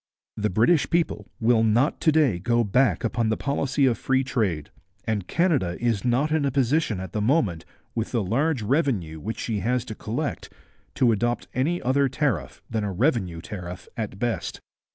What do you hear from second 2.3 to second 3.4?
go back upon the